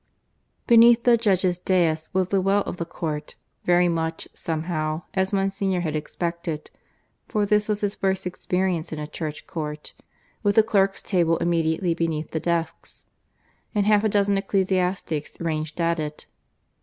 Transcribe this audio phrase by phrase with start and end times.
[0.65, 5.81] Beneath the judges' dais was the well of the court, very much, somehow, as Monsignor
[5.81, 6.71] had expected
[7.27, 9.93] (for this was his first experience in a Church court),
[10.41, 13.05] with the clerks' table immediately beneath the desks,
[13.75, 16.25] and half a dozen ecclesiastics ranged at it.